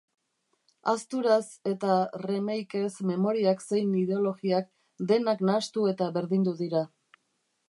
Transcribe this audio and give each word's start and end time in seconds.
Ahazturaz 0.93 1.43
eta 1.71 1.97
remakez, 2.23 2.89
memoriak 3.11 3.63
zein 3.67 3.95
ideologiak, 4.05 4.69
denak 5.15 5.49
nahastu 5.51 5.89
eta 5.95 6.13
berdindu 6.21 6.61
dira. 6.65 6.87